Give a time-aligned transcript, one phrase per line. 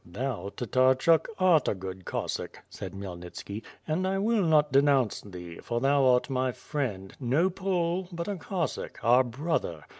[0.03, 5.79] "Thou, Tatarchuk art a good Cossack," said Khmyelnitski, and 1 will not denounce thee, for
[5.79, 9.85] thou art my friend, no Pole but a Cossack, our brother.